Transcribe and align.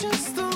Just 0.00 0.49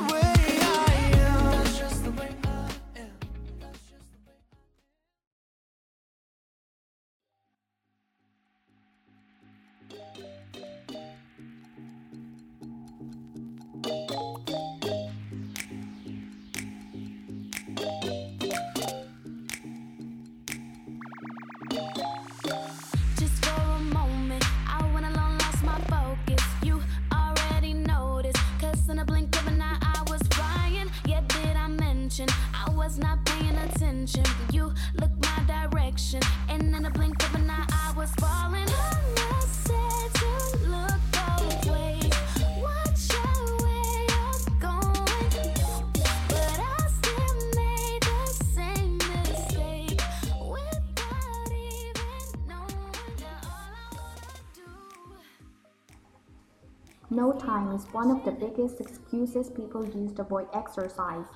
No 57.15 57.31
time 57.31 57.71
is 57.71 57.85
one 57.93 58.11
of 58.11 58.25
the 58.25 58.33
biggest 58.33 58.81
excuses 58.81 59.49
people 59.49 59.87
use 59.87 60.13
to 60.15 60.23
avoid 60.23 60.49
exercise. 60.53 61.27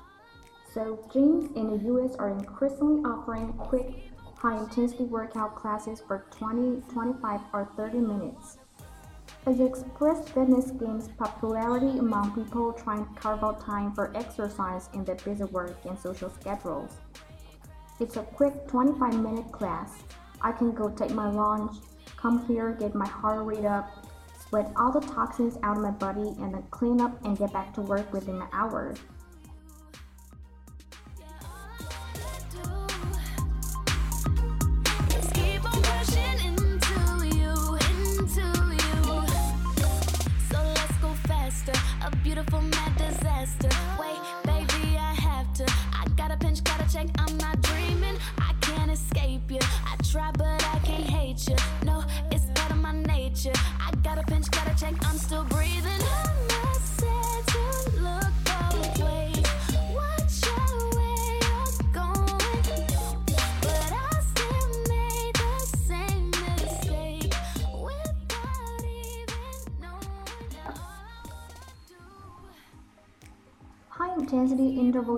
So, 0.75 0.99
gyms 1.15 1.55
in 1.55 1.71
the 1.71 1.85
US 1.95 2.17
are 2.17 2.31
increasingly 2.31 3.01
offering 3.05 3.53
quick, 3.53 4.11
high 4.35 4.59
intensity 4.59 5.05
workout 5.05 5.55
classes 5.55 6.03
for 6.05 6.27
20, 6.33 6.83
25, 6.93 7.41
or 7.53 7.71
30 7.77 7.99
minutes. 7.99 8.59
As 9.47 9.61
Express 9.61 10.29
Fitness 10.31 10.73
gains 10.73 11.11
popularity 11.17 12.01
among 12.01 12.35
people 12.35 12.73
trying 12.73 13.07
to 13.07 13.21
carve 13.21 13.45
out 13.45 13.61
time 13.61 13.93
for 13.93 14.11
exercise 14.17 14.89
in 14.95 15.05
their 15.05 15.15
busy 15.15 15.45
work 15.45 15.77
and 15.85 15.97
social 15.97 16.29
schedules. 16.29 16.97
It's 18.01 18.17
a 18.17 18.25
quick 18.25 18.67
25 18.67 19.15
minute 19.23 19.53
class. 19.53 20.03
I 20.41 20.51
can 20.51 20.73
go 20.73 20.89
take 20.89 21.13
my 21.13 21.31
lunch, 21.31 21.77
come 22.17 22.45
here, 22.47 22.73
get 22.73 22.97
my 22.97 23.07
heart 23.07 23.47
rate 23.47 23.65
up, 23.65 23.98
sweat 24.49 24.73
all 24.77 24.91
the 24.91 25.01
toxins 25.01 25.59
out 25.63 25.77
of 25.77 25.83
my 25.83 25.91
body, 25.91 26.35
and 26.41 26.55
then 26.55 26.63
clean 26.71 27.01
up 27.01 27.25
and 27.25 27.39
get 27.39 27.53
back 27.53 27.75
to 27.75 27.83
work 27.83 28.13
within 28.13 28.41
an 28.41 28.49
hour. 28.53 28.95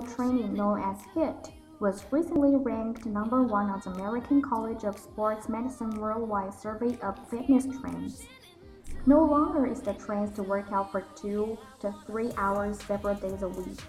Training, 0.01 0.53
known 0.53 0.81
as 0.81 0.97
HIIT, 1.15 1.51
was 1.79 2.03
recently 2.11 2.55
ranked 2.55 3.05
number 3.05 3.43
one 3.43 3.69
on 3.69 3.81
the 3.81 3.89
American 3.91 4.41
College 4.41 4.83
of 4.83 4.97
Sports 4.99 5.49
Medicine 5.49 5.89
Worldwide 5.99 6.53
Survey 6.53 6.97
of 7.01 7.17
Fitness 7.29 7.65
Trends. 7.79 8.27
No 9.05 9.23
longer 9.23 9.65
is 9.65 9.81
the 9.81 9.93
trend 9.93 10.35
to 10.35 10.43
work 10.43 10.71
out 10.71 10.91
for 10.91 11.01
two 11.15 11.57
to 11.79 11.93
three 12.05 12.31
hours 12.37 12.79
several 12.83 13.15
days 13.15 13.41
a 13.41 13.47
week. 13.47 13.79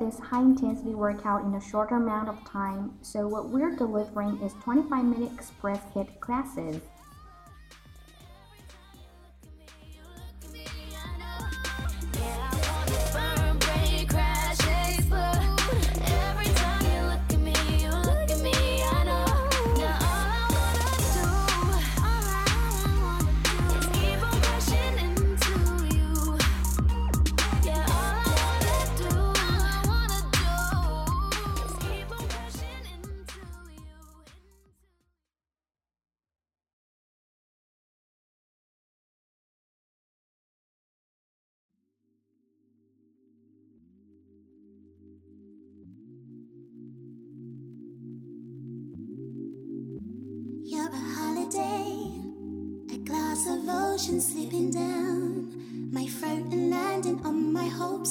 This 0.00 0.18
high 0.18 0.42
intensity 0.42 0.94
workout 0.94 1.44
in 1.44 1.54
a 1.54 1.60
shorter 1.60 1.96
amount 1.96 2.28
of 2.28 2.44
time, 2.44 2.98
so 3.00 3.28
what 3.28 3.48
we're 3.48 3.76
delivering 3.76 4.40
is 4.42 4.52
25 4.54 5.04
minute 5.04 5.32
express 5.32 5.80
HIIT 5.94 6.18
classes. 6.18 6.80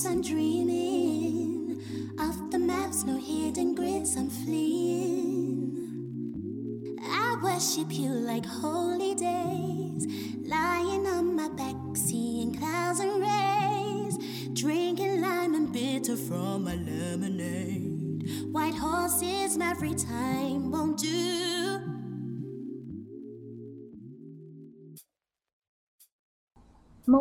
I'm 0.05 0.21
dreaming. 0.21 1.81
Off 2.19 2.51
the 2.51 2.59
maps, 2.59 3.05
no 3.05 3.17
hidden 3.17 3.73
grids, 3.73 4.17
I'm 4.17 4.29
fleeing. 4.29 5.79
I 7.01 7.38
worship 7.41 7.91
you 7.91 8.09
like 8.09 8.45
holy 8.45 9.15
days, 9.15 10.07
lying 10.45 11.07
on 11.07 11.35
my 11.35 11.47
back, 11.50 11.75
seeing 11.95 12.55
clouds 12.55 13.00
and 13.00 13.21
rays, 13.21 14.17
drinking 14.53 15.21
lime 15.21 15.55
and 15.55 15.71
bitter 15.71 16.17
from 16.17 16.65
my 16.65 16.75
lemonade. 16.75 18.29
White 18.51 18.75
horses, 18.75 19.57
every 19.61 19.94
time 19.94 20.69
won't 20.71 20.97
do. 20.97 21.43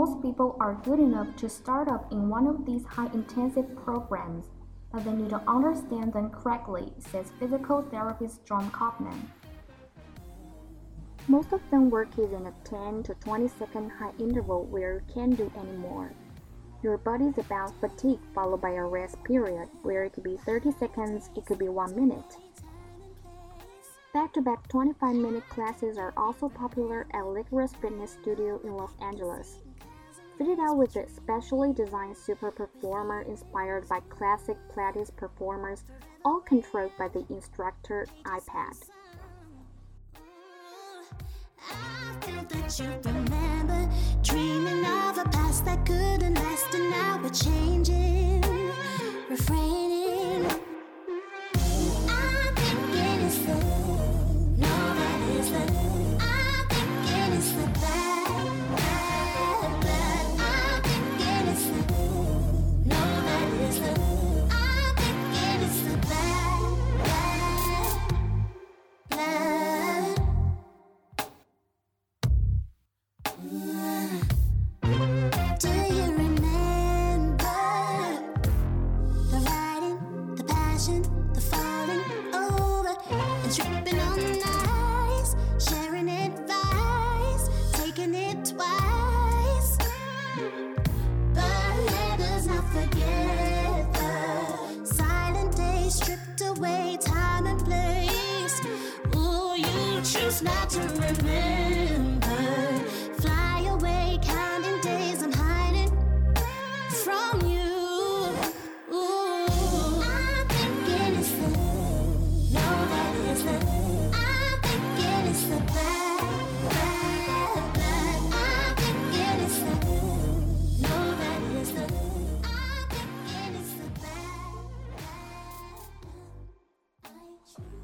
Most 0.02 0.20
people 0.20 0.56
are 0.58 0.82
good 0.82 0.98
enough 0.98 1.28
to 1.36 1.48
start 1.48 1.86
up 1.86 2.10
in 2.10 2.28
one 2.28 2.48
of 2.48 2.66
these 2.66 2.84
high 2.84 3.08
intensive 3.14 3.66
programs, 3.84 4.46
but 4.92 5.04
they 5.04 5.12
need 5.12 5.30
to 5.30 5.40
understand 5.46 6.12
them 6.12 6.28
correctly, 6.28 6.92
says 6.98 7.30
physical 7.38 7.82
therapist 7.82 8.44
John 8.44 8.68
Kaufman. 8.72 9.30
Most 11.28 11.52
of 11.52 11.60
them 11.70 11.88
work 11.88 12.18
in 12.18 12.46
a 12.46 12.52
10 12.64 13.04
to 13.04 13.14
20 13.14 13.46
second 13.46 13.90
high 13.90 14.10
interval 14.18 14.64
where 14.64 14.94
you 14.94 15.14
can't 15.14 15.36
do 15.36 15.52
any 15.56 15.76
more. 15.76 16.10
Your 16.82 16.98
body's 16.98 17.38
about 17.38 17.80
fatigue 17.80 18.18
followed 18.34 18.60
by 18.60 18.70
a 18.70 18.82
rest 18.82 19.22
period 19.22 19.68
where 19.82 20.02
it 20.02 20.14
could 20.14 20.24
be 20.24 20.36
30 20.38 20.72
seconds, 20.80 21.30
it 21.36 21.46
could 21.46 21.60
be 21.60 21.68
1 21.68 21.94
minute. 21.94 22.38
Back 24.12 24.32
to 24.32 24.42
back 24.42 24.66
25 24.66 25.14
minute 25.14 25.48
classes 25.48 25.96
are 25.96 26.12
also 26.16 26.48
popular 26.48 27.06
at 27.14 27.24
Licorice 27.24 27.74
Fitness 27.80 28.18
Studio 28.20 28.60
in 28.64 28.76
Los 28.76 28.94
Angeles. 29.00 29.60
Fitted 30.42 30.58
out 30.58 30.76
with 30.76 30.96
a 30.96 31.08
specially 31.08 31.72
designed 31.72 32.16
super 32.16 32.50
performer 32.50 33.22
inspired 33.22 33.88
by 33.88 34.00
classic 34.08 34.56
Pilates 34.74 35.12
reformers, 35.20 35.84
all 36.24 36.40
controlled 36.40 36.90
by 36.98 37.06
the 37.06 37.24
instructor 37.30 38.08
iPad. 38.24 38.74
refraining 49.30 49.91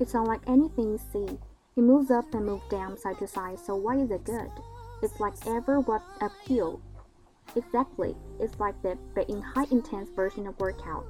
It's 0.09 0.15
unlike 0.15 0.41
anything 0.47 0.93
you 0.93 1.00
see. 1.12 1.38
It 1.77 1.83
moves 1.83 2.11
up 2.11 2.33
and 2.33 2.47
moves 2.47 2.67
down 2.71 2.97
side 2.97 3.19
to 3.19 3.27
side, 3.27 3.59
so 3.59 3.77
why 3.77 3.97
is 3.97 4.11
it 4.11 4.25
good? 4.25 4.50
It's 5.03 5.21
like 5.21 5.35
ever 5.47 5.81
what 5.81 6.00
uphill. 6.23 6.81
Exactly, 7.55 8.17
it's 8.41 8.59
like 8.59 8.81
that, 8.85 8.97
but 9.15 9.29
in 9.29 9.43
high 9.43 9.67
intense 9.71 10.09
version 10.17 10.47
of 10.47 10.59
workout. 10.59 11.05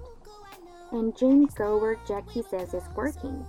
And 0.91 1.17
gym 1.17 1.47
goer 1.47 1.97
Jackie 2.09 2.43
says 2.51 2.75
it's 2.75 2.89
working. 2.97 3.47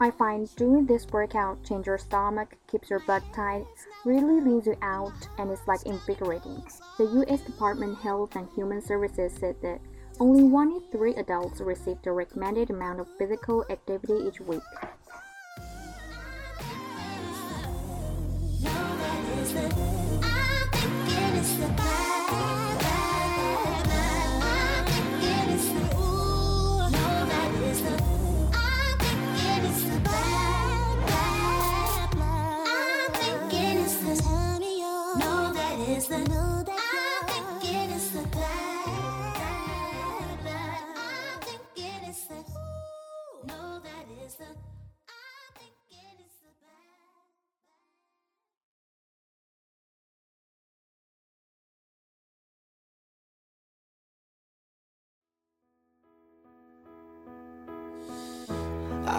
I 0.00 0.10
find 0.10 0.54
doing 0.56 0.84
this 0.84 1.06
workout 1.06 1.64
changes 1.64 1.86
your 1.86 1.96
stomach, 1.96 2.58
keeps 2.70 2.90
your 2.90 3.00
butt 3.06 3.22
tight, 3.34 3.64
really 4.04 4.42
leans 4.42 4.66
you 4.66 4.76
out, 4.82 5.14
and 5.38 5.50
it's 5.50 5.66
like 5.66 5.86
invigorating. 5.86 6.62
The 6.98 7.04
U.S. 7.04 7.40
Department 7.40 7.92
of 7.94 8.00
Health 8.00 8.36
and 8.36 8.48
Human 8.54 8.82
Services 8.82 9.32
said 9.32 9.56
that 9.62 9.80
only 10.18 10.44
one 10.44 10.72
in 10.72 10.80
three 10.90 11.14
adults 11.14 11.60
receive 11.60 12.00
the 12.02 12.12
recommended 12.12 12.70
amount 12.70 13.00
of 13.00 13.08
physical 13.18 13.64
activity 13.70 14.14
each 14.26 14.40
week. 14.40 14.62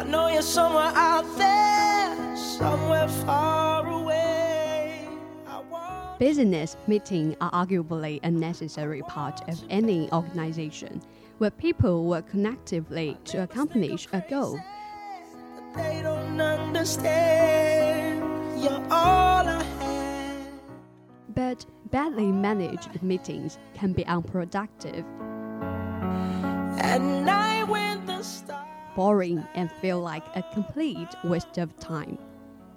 Know 0.07 0.27
you're 0.27 0.41
somewhere 0.41 0.91
out 0.95 1.25
there, 1.37 2.35
somewhere 2.37 3.07
far 3.07 3.85
away. 3.87 5.07
Business 6.19 6.77
meetings 6.87 7.35
are 7.41 7.51
arguably 7.51 8.19
a 8.23 8.31
necessary 8.31 9.03
part 9.03 9.47
of 9.47 9.63
any 9.69 10.11
organization 10.11 11.01
where 11.37 11.51
people 11.51 12.05
work 12.05 12.29
connectively 12.31 13.15
to 13.25 13.43
accomplish 13.43 14.07
a 14.13 14.23
goal. 14.27 14.59
they 15.75 15.99
don't 16.01 16.41
understand. 16.41 18.19
You're 18.63 18.83
all 18.89 19.47
I. 19.47 19.63
But 21.35 21.65
badly 21.91 22.31
managed 22.31 23.03
meetings 23.03 23.59
can 23.75 23.93
be 23.93 24.03
unproductive, 24.07 25.05
At 26.79 27.01
night 27.01 27.56
when 27.56 27.56
the 27.56 27.56
stars 27.56 27.56
boring, 28.97 29.47
and 29.53 29.71
feel 29.73 29.99
like 30.01 30.23
a 30.35 30.43
complete 30.53 31.07
waste 31.23 31.59
of 31.59 31.77
time. 31.77 32.17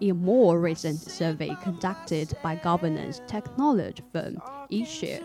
In 0.00 0.10
a 0.10 0.14
more 0.14 0.60
recent 0.60 1.00
survey 1.00 1.56
conducted 1.62 2.36
by 2.42 2.56
governance 2.56 3.22
technology 3.26 4.02
firm 4.12 4.36
eShare, 4.70 5.24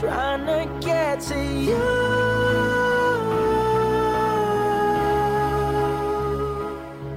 trying 0.00 0.46
to 0.46 0.86
get 0.86 1.20
to 1.20 1.40
you. 1.40 2.30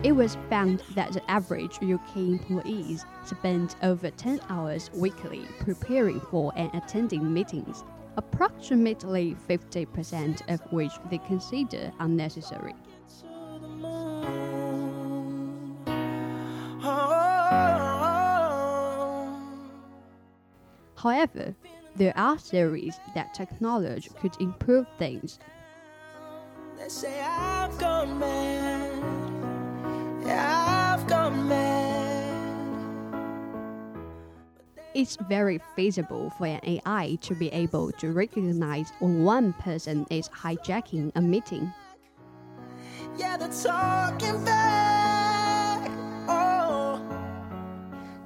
It 0.04 0.12
was 0.12 0.38
found 0.50 0.84
that 0.96 1.14
the 1.14 1.32
average 1.32 1.78
UK 1.82 2.18
employees 2.18 3.06
spend 3.24 3.76
over 3.82 4.12
10 4.12 4.42
hours 4.50 4.92
weekly 4.94 5.48
preparing 5.62 6.20
for 6.20 6.52
and 6.56 6.70
attending 6.76 7.34
meetings, 7.34 7.86
approximately 8.18 9.36
50% 9.50 10.54
of 10.54 10.60
which 10.72 10.92
they 11.10 11.18
consider 11.20 11.92
unnecessary. 12.00 12.76
However, 20.96 21.54
there 21.96 22.18
are 22.18 22.38
theories 22.38 22.98
that 23.14 23.34
technology 23.34 24.10
could 24.20 24.40
improve 24.40 24.88
things. 24.98 25.38
They 26.78 26.88
say 26.90 27.22
I've 27.22 27.78
gone 27.78 28.18
mad. 28.20 29.04
Yeah, 30.26 30.63
It's 34.96 35.16
very 35.16 35.60
feasible 35.76 36.30
for 36.38 36.46
an 36.46 36.60
AI 36.64 37.18
to 37.22 37.34
be 37.34 37.50
able 37.50 37.92
to 37.94 38.12
recognize 38.12 38.92
when 39.00 39.24
one 39.24 39.54
person 39.54 40.06
is 40.12 40.30
hijacking 40.30 41.12
a 41.16 41.22
meeting. 41.22 41.74
Yeah, 43.18 43.38
they're 43.38 43.50
talking 43.50 44.46
back. 44.46 45.90
Oh, 46.28 47.02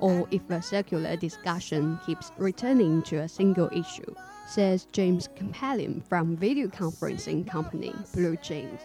or 0.02 0.28
if 0.30 0.50
a 0.50 0.62
circular 0.62 1.16
discussion 1.16 2.00
keeps 2.06 2.34
returning 2.38 3.02
to 3.04 3.20
a 3.20 3.30
single 3.30 3.70
issue, 3.72 4.14
says 4.46 4.88
James 4.92 5.30
Compellion 5.38 6.04
from 6.04 6.36
video 6.36 6.68
conferencing 6.68 7.48
company 7.48 7.94
Blue 8.14 8.36
Jeans. 8.38 8.82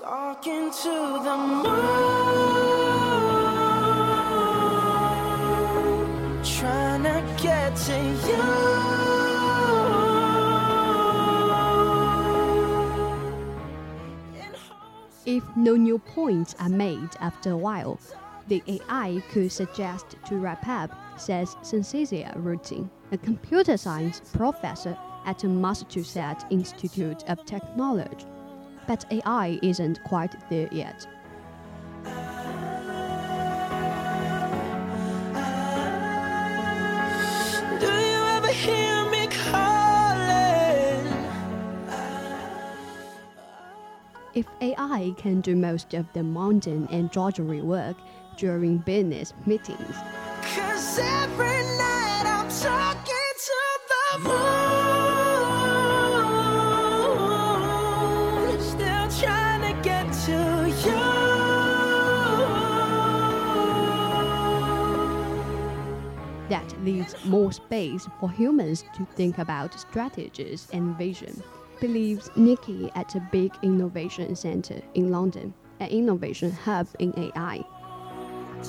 talking 0.00 0.72
to 0.82 1.20
the 1.22 1.36
moon. 1.36 2.73
Get 7.44 7.76
to 7.76 7.92
you. 7.92 8.36
If 15.26 15.44
no 15.54 15.76
new 15.76 15.98
points 15.98 16.54
are 16.58 16.70
made 16.70 17.10
after 17.20 17.50
a 17.50 17.56
while, 17.58 18.00
the 18.48 18.62
AI 18.66 19.22
could 19.30 19.52
suggest 19.52 20.16
to 20.24 20.36
wrap 20.36 20.66
up, 20.66 21.20
says 21.20 21.54
Cynthia 21.60 22.32
Rudin, 22.36 22.88
a 23.12 23.18
computer 23.18 23.76
science 23.76 24.22
professor 24.32 24.96
at 25.26 25.44
Massachusetts 25.44 26.46
Institute 26.48 27.24
of 27.28 27.44
Technology. 27.44 28.24
But 28.86 29.04
AI 29.12 29.58
isn't 29.62 30.02
quite 30.04 30.34
there 30.48 30.70
yet. 30.72 31.06
If 44.34 44.46
AI 44.60 45.14
can 45.16 45.40
do 45.40 45.54
most 45.54 45.94
of 45.94 46.12
the 46.12 46.24
mundane 46.24 46.88
and 46.90 47.08
drudgery 47.08 47.62
work 47.62 47.96
during 48.36 48.78
business 48.78 49.32
meetings, 49.46 49.94
Cause 50.56 50.98
every 50.98 51.62
night 51.78 52.24
I'm 52.26 52.48
talking 52.48 53.32
to 53.46 53.54
the 53.90 54.18
moon. 54.18 54.34
Still 58.60 59.08
trying 59.22 59.62
to 59.72 59.74
get 59.82 60.12
to 60.26 60.38
you. 60.84 61.00
that 66.48 66.84
leaves 66.84 67.14
more 67.24 67.52
space 67.52 68.06
for 68.20 68.30
humans 68.30 68.84
to 68.94 69.06
think 69.16 69.38
about 69.38 69.78
strategies 69.78 70.68
and 70.72 70.96
vision, 70.98 71.42
believes 71.86 72.30
Nikki 72.34 72.90
at 72.94 73.14
a 73.14 73.20
big 73.30 73.52
innovation 73.62 74.34
center 74.34 74.80
in 74.94 75.10
London, 75.10 75.52
an 75.80 75.88
innovation 75.90 76.50
hub 76.50 76.88
in 76.98 77.12
AI. 77.18 77.62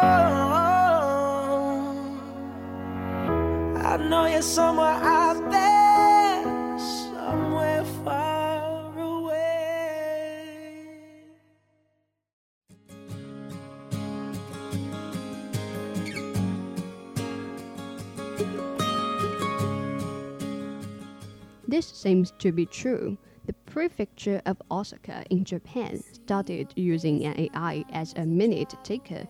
I 3.77 3.97
know 4.09 4.25
you're 4.25 4.41
somewhere 4.41 4.87
out 4.87 5.50
This 21.81 21.97
seems 21.97 22.29
to 22.37 22.51
be 22.51 22.67
true. 22.67 23.17
The 23.47 23.53
prefecture 23.53 24.39
of 24.45 24.61
Osaka 24.69 25.23
in 25.31 25.43
Japan 25.43 26.03
started 26.13 26.71
using 26.75 27.25
an 27.25 27.49
AI 27.55 27.83
as 27.91 28.13
a 28.17 28.23
minute 28.23 28.75
taker 28.83 29.27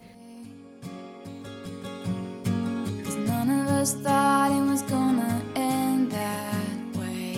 none 3.26 3.50
of 3.50 3.68
us 3.68 3.94
thought 3.94 4.52
it 4.52 4.70
was 4.70 4.82
gonna 4.82 5.42
end 5.56 6.12
that 6.12 6.98
way. 6.98 7.38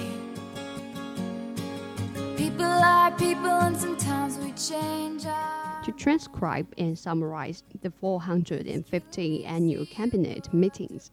People 2.35 2.65
are 2.65 3.11
people, 3.11 3.45
and 3.45 3.77
sometimes 3.77 4.39
we 4.39 4.51
change 4.53 5.27
our. 5.27 5.83
to 5.83 5.91
transcribe 5.91 6.65
and 6.79 6.97
summarize 6.97 7.61
the 7.83 7.91
450 7.91 9.45
annual 9.45 9.85
cabinet 9.85 10.51
meetings. 10.51 11.11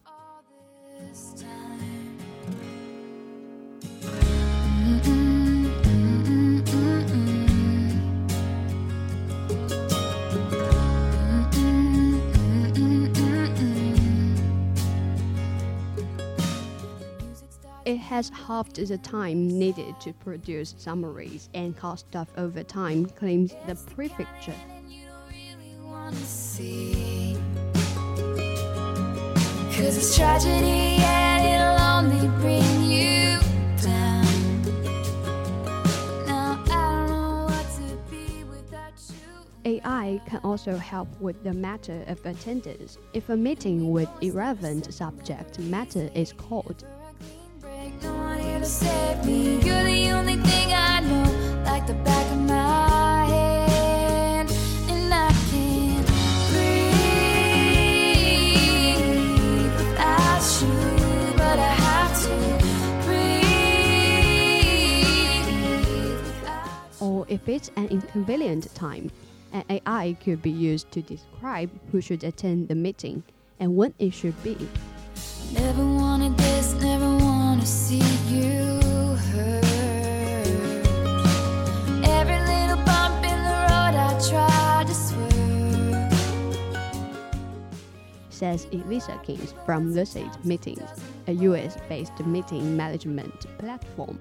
it 17.91 17.97
has 17.97 18.29
halved 18.29 18.77
the 18.77 18.97
time 18.97 19.47
needed 19.47 19.99
to 19.99 20.13
produce 20.13 20.73
summaries 20.77 21.49
and 21.53 21.75
cut 21.75 21.99
stuff 21.99 22.29
over 22.37 22.63
time, 22.63 23.05
claims 23.05 23.53
the 23.67 23.75
prefecture. 23.93 24.55
Cause 29.75 29.97
it's 29.97 30.15
tragedy 30.15 31.01
and 31.01 31.43
it'll 31.45 31.81
only 31.81 32.27
bring 32.39 32.83
you 32.83 33.39
down. 33.81 34.25
AI 39.65 40.21
can 40.25 40.39
also 40.45 40.77
help 40.77 41.09
with 41.19 41.43
the 41.43 41.53
matter 41.53 42.05
of 42.07 42.25
attendance 42.25 42.97
if 43.13 43.27
a 43.27 43.35
meeting 43.35 43.91
with 43.91 44.09
irrelevant 44.21 44.93
subject 44.93 45.59
matter 45.59 46.09
is 46.15 46.31
called 46.31 46.85
no 48.61 48.67
one 48.67 48.73
here 48.73 48.85
to 48.85 49.25
save 49.25 49.25
me. 49.25 49.59
You're 49.65 49.83
the 49.83 50.11
only 50.11 50.35
thing 50.35 50.71
I 50.71 50.99
know, 50.99 51.23
like 51.65 51.87
the 51.87 51.93
back 51.95 52.31
of 52.31 52.37
my 52.37 53.25
hand. 53.25 54.51
And 54.87 55.13
I 55.13 55.31
can't 55.49 56.05
breathe 56.51 56.95
without 59.77 60.61
you, 60.61 60.77
but 61.37 61.57
I 61.57 61.73
have 61.73 62.13
to 62.23 62.35
breathe. 66.19 67.01
Or 67.01 67.25
if 67.29 67.49
it's 67.49 67.71
an 67.75 67.87
inconvenient 67.87 68.73
time, 68.75 69.09
an 69.53 69.63
AI 69.69 70.15
could 70.23 70.41
be 70.43 70.51
used 70.51 70.91
to 70.91 71.01
describe 71.01 71.71
who 71.91 71.99
should 71.99 72.23
attend 72.23 72.67
the 72.67 72.75
meeting 72.75 73.23
and 73.59 73.75
when 73.75 73.93
it 73.97 74.13
should 74.13 74.41
be. 74.43 74.55
Says 88.41 88.65
Elisa 88.73 89.19
Kings 89.23 89.53
from 89.65 89.93
Lucid 89.93 90.27
Meetings, 90.43 90.89
a 91.27 91.33
US 91.33 91.77
based 91.87 92.19
meeting 92.25 92.75
management 92.75 93.45
platform. 93.59 94.17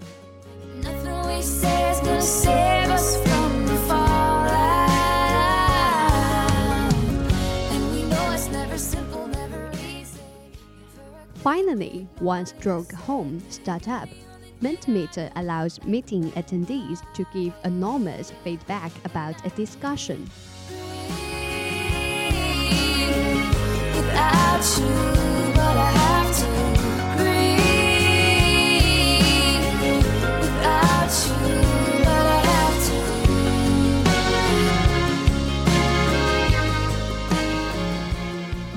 Finally, 11.61 12.09
one 12.21 12.47
Stockholm 12.47 13.43
startup. 13.51 14.09
Mentimeter 14.63 15.31
allows 15.37 15.79
meeting 15.85 16.33
attendees 16.33 17.03
to 17.13 17.27
give 17.35 17.53
anonymous 17.65 18.33
feedback 18.43 18.91
about 19.05 19.45
a 19.45 19.51
discussion. 19.51 20.31
Without 23.95 24.65
you, 24.79 24.87
but 25.55 25.77
I 25.77 25.91
have 26.01 26.35
to 26.39 26.47
breathe. 27.19 27.61
Without 30.41 31.13
you, 31.29 31.35
but 31.99 32.27
I 32.27 32.41
have 32.47 32.81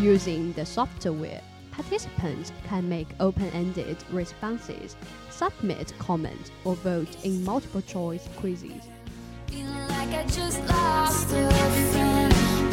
Using 0.01 0.51
the 0.51 0.65
software, 0.65 1.41
participants 1.73 2.51
can 2.67 2.87
make 2.87 3.07
open 3.19 3.49
ended 3.49 3.97
responses, 4.11 4.95
submit 5.29 5.93
comments, 5.99 6.51
or 6.63 6.75
vote 6.75 7.23
in 7.25 7.43
multiple 7.43 7.81
choice 7.81 8.29
quizzes. 8.37 8.83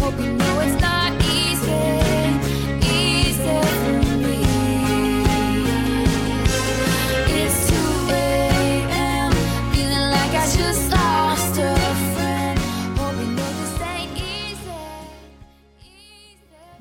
Hope 0.01 0.18
you 0.18 0.33
know 0.33 0.61
it's 0.61 0.81
not 0.81 1.12
easy, 1.24 1.72
easy 2.87 4.10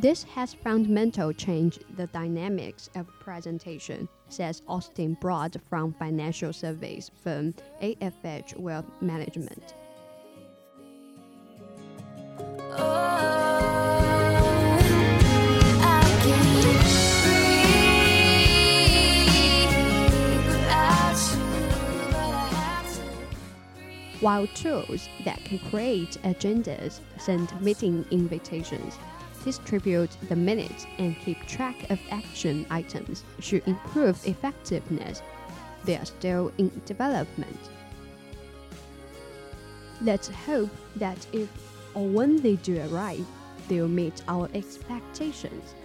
This 0.09 0.23
has 0.23 0.55
fundamentally 0.55 1.35
changed 1.35 1.83
the 1.95 2.07
dynamics 2.07 2.89
of 2.95 3.05
presentation, 3.19 4.09
says 4.27 4.63
Austin 4.67 5.15
Broad 5.21 5.61
from 5.69 5.93
financial 5.93 6.51
surveys 6.51 7.11
firm 7.23 7.53
AFH 7.79 8.57
Wealth 8.57 8.87
Management. 9.01 9.75
While 24.21 24.47
tools 24.47 25.07
that 25.23 25.45
can 25.45 25.59
create 25.69 26.17
agendas, 26.23 26.99
send 27.19 27.61
meeting 27.61 28.03
invitations, 28.09 28.97
distribute 29.43 30.11
the 30.27 30.35
minutes, 30.35 30.85
and 30.97 31.17
keep 31.19 31.45
track 31.45 31.89
of 31.89 31.99
action 32.11 32.65
items 32.69 33.23
should 33.39 33.67
improve 33.67 34.25
effectiveness, 34.27 35.21
they 35.85 35.97
are 35.97 36.05
still 36.05 36.51
in 36.57 36.71
development. 36.85 37.59
Let's 40.01 40.29
hope 40.29 40.69
that 40.97 41.25
if 41.33 41.49
or 41.93 42.07
when 42.07 42.41
they 42.41 42.55
do 42.57 42.79
arrive, 42.91 43.25
they'll 43.67 43.87
meet 43.87 44.21
our 44.27 44.49
expectations. 44.53 45.75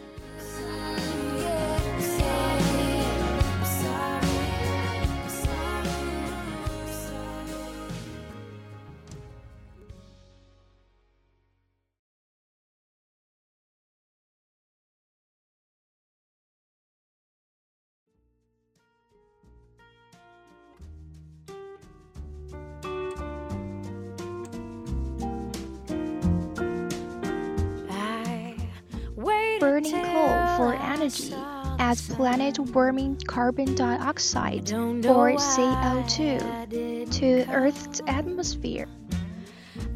Planet 32.53 32.75
warming 32.75 33.17
carbon 33.27 33.75
dioxide 33.75 34.71
or 34.75 35.33
CO2 35.33 37.11
to 37.11 37.51
Earth's 37.51 38.03
atmosphere. 38.07 38.87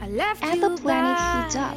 As 0.01 0.59
the 0.59 0.71
planet 0.81 1.19
heats 1.45 1.57
up, 1.57 1.77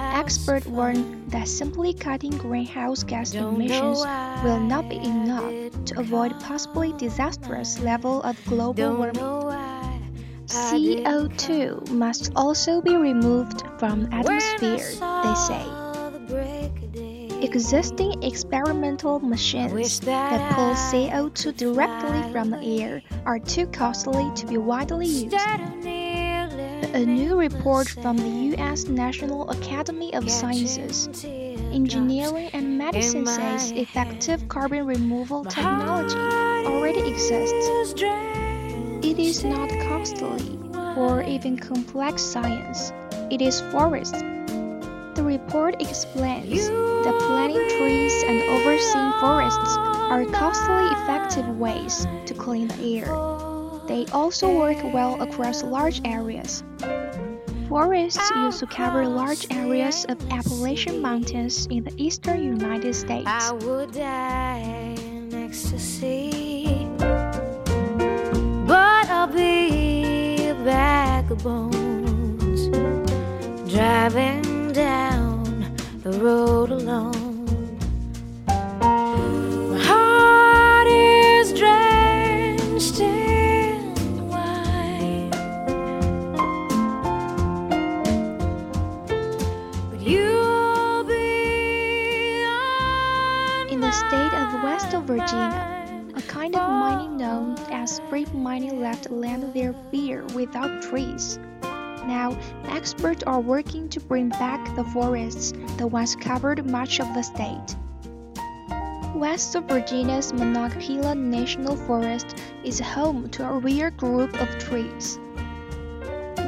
experts 0.00 0.66
warn 0.66 1.24
that 1.28 1.46
simply 1.46 1.94
cutting 1.94 2.36
greenhouse 2.36 3.04
gas 3.04 3.32
emissions 3.34 4.04
will 4.42 4.58
not 4.58 4.88
be 4.88 4.96
enough 4.96 5.52
to 5.84 6.00
avoid 6.00 6.32
possibly 6.40 6.92
disastrous 6.94 7.78
level 7.78 8.20
of 8.22 8.36
global 8.46 8.96
warming. 8.96 9.22
CO2 10.46 11.90
must 11.90 12.32
also 12.34 12.80
be 12.82 12.96
removed 12.96 13.62
from 13.78 14.08
atmosphere, 14.12 14.78
they 15.22 15.34
say. 15.34 15.77
Existing 17.40 18.20
experimental 18.22 19.20
machines 19.20 20.00
that 20.00 20.52
pull 20.54 20.74
CO2 20.74 21.56
directly 21.56 22.32
from 22.32 22.50
the 22.50 22.82
air 22.82 23.00
are 23.24 23.38
too 23.38 23.66
costly 23.68 24.30
to 24.34 24.46
be 24.46 24.58
widely 24.58 25.06
used. 25.06 25.34
A 26.94 27.04
new 27.04 27.38
report 27.38 27.88
from 27.88 28.16
the 28.16 28.56
US 28.56 28.88
National 28.88 29.48
Academy 29.50 30.12
of 30.14 30.28
Sciences, 30.28 31.08
Engineering 31.72 32.50
and 32.52 32.76
Medicine 32.76 33.26
says 33.26 33.70
effective 33.70 34.48
carbon 34.48 34.84
removal 34.84 35.44
technology 35.44 36.18
already 36.66 37.08
exists. 37.08 38.02
It 39.02 39.18
is 39.18 39.44
not 39.44 39.70
costly 39.88 40.58
or 40.96 41.22
even 41.22 41.56
complex 41.56 42.20
science. 42.20 42.92
It 43.30 43.40
is 43.40 43.60
forests. 43.70 44.22
The 45.18 45.24
report 45.24 45.82
explains 45.82 46.68
that 46.68 47.16
planting 47.26 47.68
trees 47.76 48.22
and 48.22 48.40
overseeing 48.40 49.12
forests 49.18 49.76
are 49.76 50.24
costly 50.26 50.86
effective 50.92 51.58
ways 51.58 52.06
to 52.26 52.34
clean 52.34 52.68
the 52.68 53.00
air. 53.00 53.10
They 53.88 54.06
also 54.12 54.56
work 54.56 54.78
well 54.94 55.20
across 55.20 55.64
large 55.64 56.00
areas. 56.04 56.62
Forests 57.68 58.30
used 58.36 58.60
to 58.60 58.66
cover 58.68 59.08
large 59.08 59.44
areas 59.50 60.04
of 60.04 60.18
Appalachian 60.30 61.02
Mountains 61.02 61.66
in 61.66 61.82
the 61.82 61.94
eastern 62.00 62.40
United 62.40 62.94
States 62.94 63.50
down 74.78 75.74
the 76.04 76.12
road 76.20 76.70
alone. 76.70 77.44
My 78.46 79.80
heart 79.82 80.86
is 80.86 81.52
drenched 81.52 83.00
in 83.00 84.28
wine, 84.28 85.30
but 89.90 90.00
you'll 90.00 91.02
be 91.02 92.44
in 93.72 93.80
the 93.80 93.90
state 93.90 94.32
of 94.32 94.62
West 94.62 94.94
of 94.94 95.02
Virginia. 95.06 95.74
A 96.14 96.22
kind 96.22 96.54
of 96.54 96.70
mining 96.70 97.16
known 97.16 97.58
as 97.72 97.96
strip 97.96 98.32
mining 98.32 98.80
left 98.80 99.10
land 99.10 99.42
there 99.54 99.72
bare 99.90 100.22
without 100.36 100.82
trees. 100.82 101.40
Now, 102.08 102.38
experts 102.68 103.22
are 103.24 103.38
working 103.38 103.90
to 103.90 104.00
bring 104.00 104.30
back 104.30 104.74
the 104.74 104.82
forests 104.82 105.52
that 105.76 105.88
once 105.88 106.16
covered 106.16 106.64
much 106.64 107.00
of 107.00 107.12
the 107.12 107.22
state. 107.22 107.76
West 109.14 109.54
of 109.54 109.64
Virginia's 109.64 110.32
Monongahela 110.32 111.14
National 111.14 111.76
Forest 111.76 112.34
is 112.64 112.80
home 112.80 113.28
to 113.28 113.46
a 113.46 113.58
rare 113.58 113.90
group 113.90 114.40
of 114.40 114.48
trees. 114.58 115.18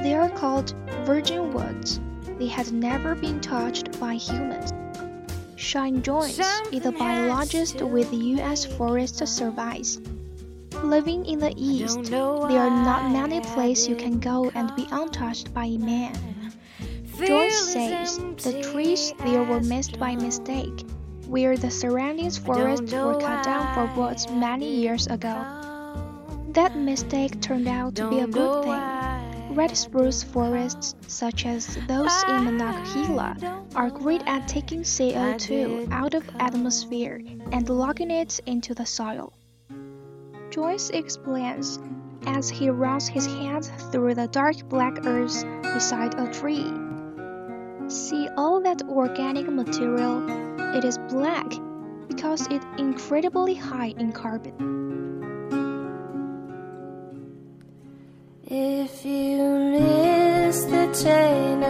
They 0.03 0.15
are 0.15 0.31
called 0.31 0.75
virgin 1.05 1.53
woods. 1.53 2.01
They 2.39 2.47
had 2.47 2.73
never 2.73 3.15
been 3.15 3.39
touched 3.39 4.01
by 4.01 4.15
humans. 4.15 4.73
Shine 5.57 6.01
Jones 6.01 6.41
is 6.73 6.87
a 6.87 6.93
biologist 6.93 7.83
with 7.83 8.11
the 8.11 8.17
U.S. 8.39 8.65
Forest 8.65 9.29
Service. 9.29 10.01
Living 10.83 11.27
in 11.27 11.39
the 11.39 11.53
East, 11.57 12.05
there 12.05 12.23
are 12.23 12.71
not 12.71 13.11
many 13.13 13.41
places 13.41 13.89
you 13.89 13.97
can 13.97 14.19
go 14.19 14.51
and 14.55 14.75
be 14.75 14.87
untouched 14.91 15.53
by 15.53 15.69
man. 15.69 16.15
Joyce 17.19 17.73
says 17.73 18.19
the 18.19 18.63
trees 18.73 19.13
there 19.25 19.45
were 19.45 19.61
missed 19.61 19.99
by 19.99 20.17
mistake, 20.17 20.85
where 21.27 21.57
the 21.57 21.71
surrounding 21.71 22.31
forests 22.31 22.93
were 22.93 23.21
cut 23.21 23.45
down 23.45 23.75
for 23.75 24.01
woods 24.01 24.29
many 24.31 24.75
years 24.75 25.07
ago. 25.07 25.37
That 26.53 26.77
mistake 26.77 27.41
turned 27.41 27.69
out 27.69 27.95
to 27.97 28.09
be 28.09 28.21
a 28.21 28.27
good 28.27 28.65
thing. 28.65 29.55
Red 29.55 29.77
spruce 29.77 30.23
forests, 30.23 30.95
such 31.09 31.45
as 31.45 31.77
those 31.89 32.25
in 32.29 32.45
Monongahela, 32.45 33.37
are 33.75 33.91
great 33.91 34.23
at 34.27 34.49
taking 34.49 34.81
CO2 34.81 35.91
out 35.93 36.15
of 36.15 36.29
atmosphere 36.39 37.21
and 37.53 37.69
locking 37.69 38.11
it 38.11 38.41
into 38.47 38.75
the 38.75 38.87
soil. 38.87 39.33
Joyce 40.51 40.91
explains 40.91 41.79
as 42.27 42.51
he 42.51 42.71
runs 42.71 43.09
his 43.09 43.27
hands 43.27 43.71
through 43.93 44.15
the 44.15 44.27
dark 44.29 44.69
black 44.69 45.07
earth 45.07 45.45
beside 45.63 46.15
a 46.15 46.31
tree. 46.33 46.73
See 47.89 48.29
all 48.37 48.61
that 48.63 48.83
organic 48.89 49.49
material? 49.49 50.29
It 50.77 50.85
is 50.85 50.99
black 51.09 51.47
because 52.09 52.47
it's 52.51 52.67
incredibly 52.79 53.55
high 53.55 53.95
in 53.97 54.13
carbon. 54.13 54.81
If 58.45 59.05
you 59.05 59.39
miss 59.71 60.65
the 60.65 60.87
train 61.03 61.63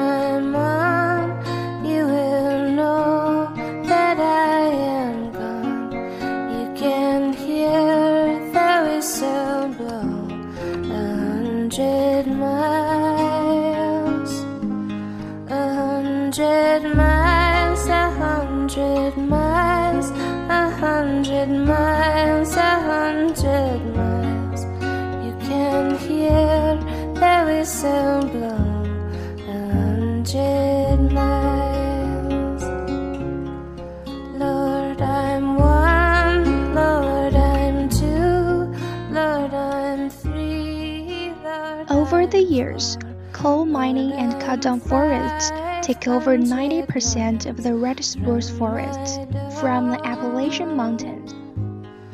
years, 42.81 42.99
coal 43.33 43.65
mining 43.65 44.13
and 44.13 44.41
cut 44.41 44.63
down 44.63 44.81
forests 44.81 45.51
take 45.83 46.09
over 46.09 46.37
90% 46.37 47.47
of 47.47 47.63
the 47.63 47.75
red 47.75 48.03
spruce 48.05 48.51
forests 48.51 49.19
from 49.61 49.91
the 49.91 50.01
Appalachian 50.05 50.77
Mountains. 50.77 51.35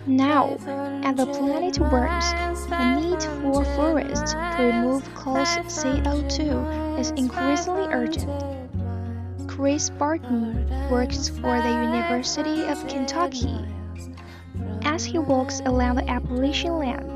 Now, 0.07 0.57
as 1.03 1.17
the 1.17 1.27
planet 1.27 1.79
warms, 1.81 2.33
the 2.69 3.01
need 3.01 3.23
for 3.43 3.65
forests 3.77 4.33
to 4.33 4.57
remove 4.59 5.15
coal's 5.15 5.49
CO2 5.49 6.99
is 6.99 7.11
increasingly 7.11 7.89
urgent. 7.93 8.31
Chris 9.49 9.91
Barton 9.91 10.69
works 10.91 11.29
for 11.29 11.61
the 11.61 11.75
University 11.91 12.65
of 12.67 12.87
Kentucky. 12.89 13.59
As 14.83 15.05
he 15.05 15.19
walks 15.19 15.61
along 15.65 15.97
the 15.97 16.09
Appalachian 16.09 16.79
land, 16.79 17.16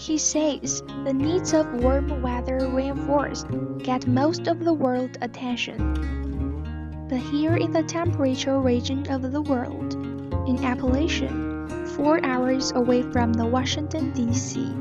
he 0.00 0.16
says 0.16 0.82
the 1.04 1.12
needs 1.12 1.52
of 1.52 1.70
warm 1.74 2.22
weather 2.22 2.58
rainforest 2.60 3.44
get 3.82 4.06
most 4.06 4.46
of 4.46 4.64
the 4.64 4.72
world's 4.72 5.18
attention. 5.20 5.76
But 7.06 7.18
here 7.18 7.56
in 7.56 7.70
the 7.72 7.82
temperature 7.82 8.58
region 8.60 9.06
of 9.10 9.30
the 9.30 9.42
world, 9.42 9.92
in 10.48 10.64
Appalachian, 10.64 11.68
four 11.88 12.24
hours 12.24 12.72
away 12.72 13.02
from 13.12 13.34
the 13.34 13.44
Washington 13.44 14.10
D.C., 14.12 14.72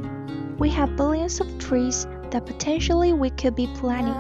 we 0.58 0.70
have 0.70 0.96
billions 0.96 1.42
of 1.42 1.58
trees 1.60 2.08
that 2.32 2.46
potentially 2.46 3.12
we 3.12 3.30
could 3.32 3.56
be 3.56 3.68
planting. 3.76 4.14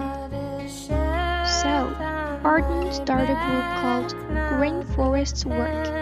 So, 0.67 1.95
Arden 2.43 2.91
started 2.91 3.29
a 3.29 3.39
group 3.47 3.65
called 3.79 4.15
Green 4.49 4.83
Forests 4.95 5.45
Work. 5.45 5.98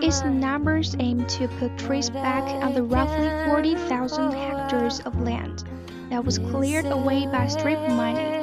Its 0.00 0.22
numbers 0.22 0.94
aim 1.00 1.26
to 1.26 1.48
put 1.58 1.76
trees 1.76 2.08
back 2.08 2.44
on 2.62 2.72
the 2.72 2.82
roughly 2.82 3.28
40,000 3.50 4.30
hectares 4.30 5.00
of 5.00 5.20
land 5.20 5.64
that 6.10 6.24
was 6.24 6.38
cleared 6.38 6.86
away 6.86 7.26
by 7.26 7.48
strip 7.48 7.80
mining. 7.90 8.37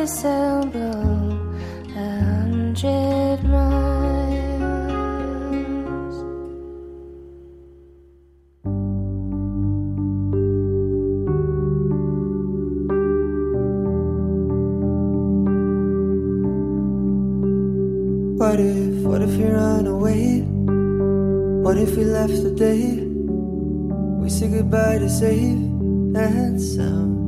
A 0.00 0.06
hundred 1.92 3.44
miles. 3.44 3.84
What 18.38 18.58
if, 18.58 19.04
what 19.04 19.20
if 19.20 19.34
you 19.38 19.48
run 19.48 19.86
away? 19.86 20.40
What 21.62 21.76
if 21.76 21.94
we 21.94 22.04
left 22.04 22.36
today? 22.36 23.04
We 24.18 24.30
say 24.30 24.48
goodbye 24.48 24.96
to 24.96 25.10
safe 25.10 25.58
and 26.16 26.58
sound. 26.58 27.19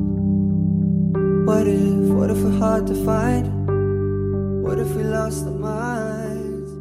What 1.45 1.67
if, 1.67 1.77
what 2.07 2.29
if 2.29 2.37
we're 2.37 2.57
hard 2.57 2.87
to 2.87 2.95
find? 3.03 4.63
What 4.63 4.79
if 4.79 4.95
we 4.95 5.03
lost 5.03 5.45
our 5.45 5.51
minds? 5.51 6.71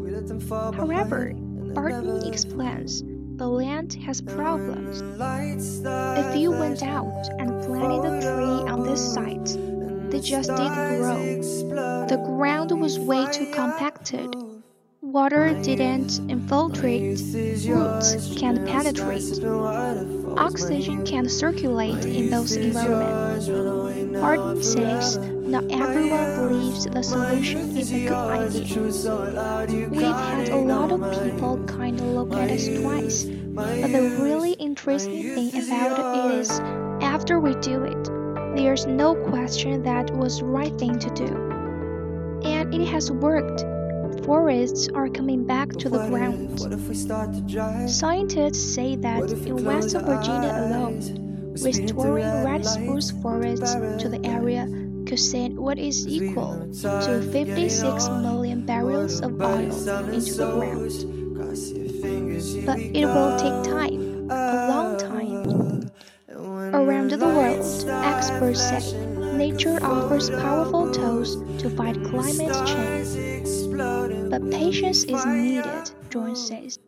We 0.00 0.10
let 0.10 0.26
them 0.26 0.40
fall 0.40 0.72
However. 0.72 1.34
Barton 1.74 2.26
explains 2.26 3.02
the 3.36 3.46
land 3.46 3.92
has 4.06 4.22
problems. 4.22 5.02
If 5.20 6.34
you 6.34 6.50
went 6.50 6.82
out 6.82 7.28
and 7.38 7.62
planted 7.64 8.06
a 8.10 8.20
tree 8.22 8.70
on 8.72 8.84
this 8.84 9.12
site, 9.12 9.54
they 10.10 10.20
just 10.20 10.48
didn't 10.48 10.96
grow. 10.98 12.06
The 12.06 12.22
ground 12.24 12.70
was 12.80 12.98
way 12.98 13.26
too 13.30 13.50
compacted. 13.52 14.34
Water 15.02 15.52
didn't 15.62 16.20
infiltrate, 16.30 17.20
roots 17.68 18.34
can't 18.38 18.66
penetrate, 18.66 19.44
oxygen 20.38 21.04
can't 21.04 21.30
circulate 21.30 22.04
in 22.06 22.30
those 22.30 22.56
environments. 22.56 23.85
Barton 24.20 24.62
says 24.62 25.18
not 25.18 25.64
everyone 25.70 26.48
believes 26.48 26.86
the 26.86 27.02
solution 27.02 27.76
is 27.76 27.92
a 27.92 28.06
good 28.06 28.12
idea. 28.12 29.88
We've 29.88 30.02
had 30.02 30.48
a 30.48 30.56
lot 30.56 30.90
of 30.92 31.00
people 31.22 31.62
kind 31.64 31.98
of 32.00 32.06
look 32.06 32.32
at 32.34 32.50
us 32.50 32.66
twice, 32.66 33.24
but 33.24 33.92
the 33.92 34.18
really 34.20 34.52
interesting 34.54 35.22
thing 35.34 35.64
about 35.64 35.98
it 35.98 36.38
is 36.38 36.50
after 37.00 37.38
we 37.40 37.54
do 37.56 37.84
it, 37.84 38.04
there's 38.56 38.86
no 38.86 39.14
question 39.14 39.82
that 39.82 40.10
was 40.16 40.38
the 40.38 40.46
right 40.46 40.76
thing 40.78 40.98
to 40.98 41.10
do. 41.10 41.30
And 42.44 42.74
it 42.74 42.86
has 42.88 43.10
worked. 43.10 43.64
forests 44.24 44.88
are 44.94 45.08
coming 45.08 45.44
back 45.44 45.70
to 45.70 45.88
the 45.88 45.98
ground. 46.08 46.58
Scientists 47.90 48.74
say 48.74 48.96
that 48.96 49.30
in 49.30 49.64
West 49.64 49.94
Virginia 49.94 50.52
alone, 50.56 51.25
restoring 51.62 52.44
red 52.44 52.64
spruce 52.64 53.10
forests 53.22 53.74
to 54.02 54.08
the 54.08 54.20
area 54.24 54.66
could 55.06 55.20
send 55.20 55.56
what 55.58 55.78
is 55.78 56.06
equal 56.06 56.68
to 56.72 57.22
time 57.22 57.22
56 57.22 58.08
getting 58.08 58.22
million 58.22 58.66
barrels 58.66 59.20
of 59.20 59.40
oil 59.40 59.72
into 60.10 60.34
the 60.34 60.50
ground. 60.52 61.36
Cross 61.36 61.70
your 61.70 61.88
fingers, 62.02 62.54
here 62.54 62.66
But 62.66 62.78
it 62.78 63.06
will 63.06 63.38
take 63.38 63.70
time, 63.70 64.30
a 64.30 64.68
long 64.68 64.98
time. 64.98 65.16
Around 66.74 67.12
the 67.12 67.18
world, 67.18 67.64
experts 68.04 68.60
say 68.60 69.06
nature 69.36 69.78
offers 69.82 70.28
powerful 70.30 70.90
tools 70.90 71.36
to 71.62 71.70
fight 71.70 72.02
climate 72.04 72.56
change. 72.66 73.70
But 74.30 74.50
patience 74.50 75.04
is 75.04 75.24
needed, 75.24 75.90
John 76.10 76.34
says. 76.34 76.78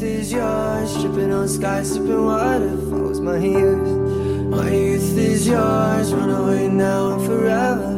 Youth 0.00 0.12
is 0.12 0.32
yours. 0.32 0.94
Tripping 1.02 1.30
on 1.30 1.46
skies, 1.46 1.92
sipping 1.92 2.24
water, 2.24 2.68
waterfalls. 2.68 3.20
My 3.20 3.36
youth, 3.36 4.48
my 4.48 4.70
youth 4.70 5.18
is 5.18 5.46
yours. 5.46 6.14
Run 6.14 6.30
away 6.30 6.68
now 6.68 7.12
and 7.12 7.26
forever. 7.26 7.92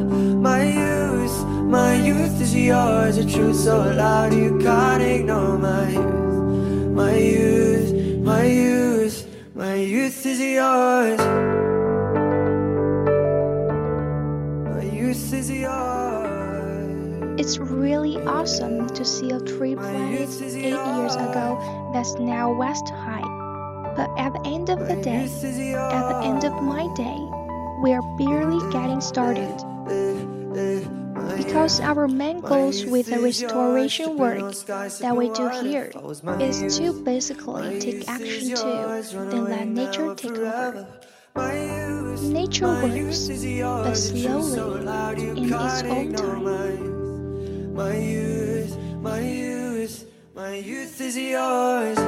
My 0.49 0.65
youth, 0.65 1.47
my 1.47 1.95
youth 1.95 2.41
is 2.41 2.57
yours. 2.57 3.19
A 3.19 3.25
truth 3.25 3.55
so 3.55 3.79
loud 3.79 4.35
you 4.35 4.59
can't 4.59 5.01
ignore. 5.01 5.57
My 5.57 5.91
youth, 5.91 6.91
my 6.91 7.15
youth, 7.15 7.93
my 8.25 8.45
youth, 8.47 9.29
my 9.55 9.75
youth 9.77 10.27
is 10.27 10.41
yours. 10.41 11.21
My 14.75 14.83
youth 14.83 15.33
is 15.33 15.51
yours. 15.53 15.82
It's 17.83 17.91
really 17.91 18.17
awesome 18.29 18.89
to 18.91 19.05
see 19.05 19.33
a 19.33 19.41
tree 19.41 19.75
planted 19.75 20.31
eight 20.55 20.79
years 20.95 21.17
ago 21.17 21.91
that's 21.93 22.15
now 22.15 22.53
west 22.55 22.89
high. 22.91 23.27
But 23.97 24.09
at 24.17 24.33
the 24.35 24.43
end 24.47 24.69
of 24.71 24.79
the 24.87 24.95
day, 25.03 25.25
at 25.25 26.09
the 26.09 26.21
end 26.23 26.45
of 26.45 26.63
my 26.63 26.87
day, 26.95 27.19
we 27.83 27.93
are 27.93 28.03
barely 28.17 28.63
getting 28.71 29.01
started. 29.01 29.51
Because 31.37 31.81
our 31.81 32.07
main 32.07 32.41
goals 32.41 32.87
with 32.87 33.07
the 33.07 33.19
restoration 33.19 34.17
work 34.17 34.55
that 35.01 35.17
we 35.17 35.31
do 35.31 35.49
here 35.49 35.91
is 36.39 36.79
to 36.79 36.93
basically 37.03 37.81
take 37.81 38.09
action 38.09 38.55
too, 38.55 39.03
then 39.29 39.45
let 39.47 39.67
nature 39.67 40.15
take 40.15 40.39
over. 40.39 40.87
Nature 41.35 42.69
works, 42.69 43.29
but 43.29 43.95
slowly, 43.95 44.87
in 45.37 45.53
its 45.53 45.83
own 45.83 46.13
time. 46.13 46.72
My 47.73 47.97
youth, 47.97 48.77
my 49.01 49.21
youth, 49.21 50.05
my 50.35 50.57
youth 50.57 51.01
is 51.01 51.17
yours. 51.17 51.99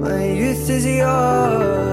My 0.00 0.24
youth 0.26 0.68
is 0.68 0.84
yours. 0.84 1.83